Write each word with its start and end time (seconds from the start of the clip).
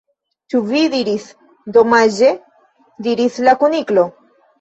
"Ĉu 0.51 0.59
vi 0.69 0.79
diris 0.93 1.27
'Domaĝe'?" 1.75 2.31
diris 3.09 3.37
la 3.49 3.55
Kuniklo. 3.61 4.07